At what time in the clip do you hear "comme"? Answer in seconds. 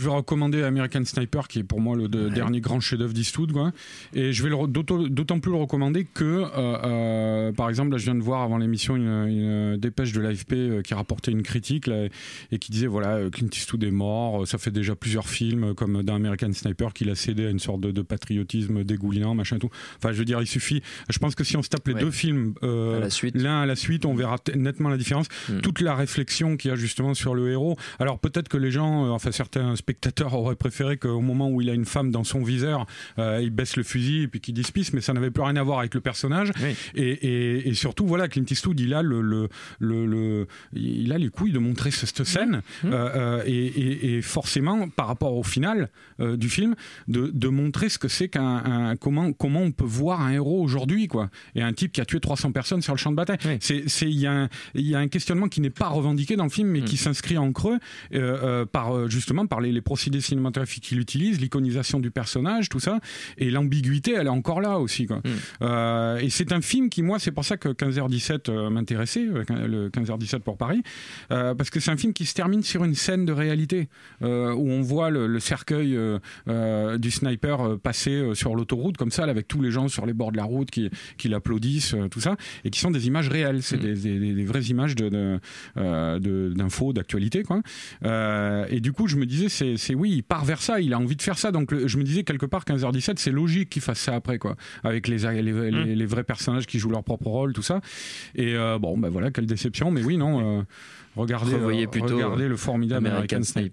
15.74-16.02, 78.96-79.10